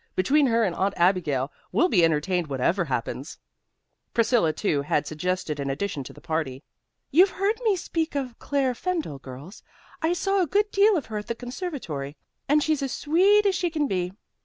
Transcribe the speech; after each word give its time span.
Between 0.15 0.47
her 0.47 0.63
and 0.63 0.73
Aunt 0.75 0.95
Abigail 0.97 1.51
we'll 1.71 1.87
be 1.87 2.03
entertained 2.03 2.47
whatever 2.47 2.85
happens." 2.85 3.37
Priscilla, 4.15 4.51
too, 4.51 4.81
had 4.81 5.05
suggested 5.05 5.59
an 5.59 5.69
addition 5.69 6.03
to 6.05 6.11
the 6.11 6.19
party. 6.19 6.63
"You've 7.11 7.29
heard 7.29 7.59
me 7.63 7.75
speak 7.75 8.15
of 8.15 8.39
Claire 8.39 8.73
Fendall, 8.73 9.19
girls. 9.21 9.61
I 10.01 10.13
saw 10.13 10.41
a 10.41 10.47
good 10.47 10.71
deal 10.71 10.97
of 10.97 11.05
her 11.05 11.19
at 11.19 11.27
the 11.27 11.35
conservatory, 11.35 12.17
and 12.49 12.63
she's 12.63 12.81
as 12.81 12.91
sweet 12.91 13.45
as 13.45 13.53
she 13.53 13.69
can 13.69 13.85
be. 13.85 14.11